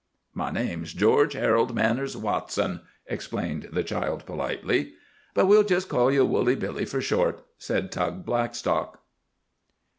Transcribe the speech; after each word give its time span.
"My 0.33 0.49
name's 0.49 0.95
George 0.95 1.33
Harold 1.33 1.75
Manners 1.75 2.17
Watson," 2.17 2.81
explained 3.05 3.69
the 3.71 3.83
child 3.83 4.25
politely. 4.25 4.93
"But 5.35 5.45
we'll 5.45 5.61
just 5.61 5.89
call 5.89 6.11
you 6.11 6.25
Woolly 6.25 6.55
Billy 6.55 6.85
for 6.85 7.01
short," 7.01 7.45
said 7.59 7.91
Tug 7.91 8.25
Blackstock. 8.25 8.99